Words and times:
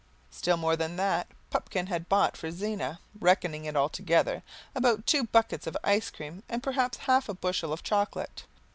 Still 0.31 0.57
more 0.57 0.75
than 0.75 0.95
that, 0.95 1.27
Pupkin 1.51 1.85
had 1.85 2.09
bought 2.09 2.35
for 2.35 2.49
Zena, 2.49 2.99
reckoning 3.19 3.65
it 3.65 3.75
altogether, 3.75 4.41
about 4.73 5.05
two 5.05 5.25
buckets 5.25 5.67
of 5.67 5.77
ice 5.83 6.09
cream 6.09 6.41
and 6.49 6.63
perhaps 6.63 6.97
half 7.05 7.29
a 7.29 7.35
bushel 7.35 7.71
of 7.71 7.83
chocolate. 7.83 8.45